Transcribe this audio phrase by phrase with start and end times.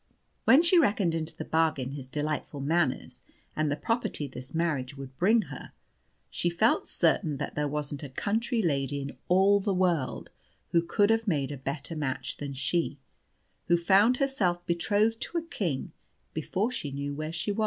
[0.45, 3.21] When she reckoned into the bargain his delightful manners,
[3.55, 5.73] and the property this marriage would bring her,
[6.31, 10.31] she felt certain that there wasn't a country lady in all the world
[10.69, 12.97] who could have made a better match than she,
[13.67, 15.91] who found herself betrothed to a king
[16.33, 17.59] before she knew where she was.